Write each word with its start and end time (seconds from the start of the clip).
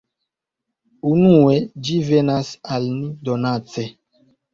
Unue, 1.09 1.59
ĝi 1.89 1.97
venas 2.07 2.49
al 2.77 2.87
ni 2.95 3.11
donace. 3.29 3.85